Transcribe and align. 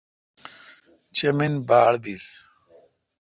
چمین 1.15 1.53
باڑبیل۔ 1.67 2.23